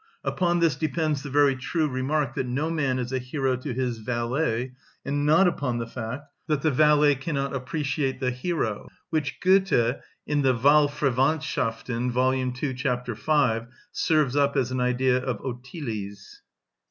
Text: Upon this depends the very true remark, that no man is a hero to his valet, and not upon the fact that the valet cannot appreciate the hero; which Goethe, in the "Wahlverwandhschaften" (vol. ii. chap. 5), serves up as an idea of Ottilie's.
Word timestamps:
Upon 0.23 0.61
this 0.61 0.75
depends 0.75 1.21
the 1.21 1.29
very 1.29 1.55
true 1.55 1.87
remark, 1.87 2.33
that 2.33 2.47
no 2.47 2.71
man 2.71 2.97
is 2.97 3.11
a 3.13 3.19
hero 3.19 3.55
to 3.57 3.71
his 3.71 3.99
valet, 3.99 4.71
and 5.05 5.27
not 5.27 5.47
upon 5.47 5.77
the 5.77 5.85
fact 5.85 6.23
that 6.47 6.63
the 6.63 6.71
valet 6.71 7.13
cannot 7.13 7.53
appreciate 7.55 8.19
the 8.19 8.31
hero; 8.31 8.89
which 9.11 9.39
Goethe, 9.39 10.01
in 10.25 10.41
the 10.41 10.55
"Wahlverwandhschaften" 10.55 12.09
(vol. 12.09 12.33
ii. 12.33 12.73
chap. 12.73 13.05
5), 13.05 13.67
serves 13.91 14.35
up 14.35 14.57
as 14.57 14.71
an 14.71 14.79
idea 14.79 15.17
of 15.17 15.39
Ottilie's. 15.45 16.41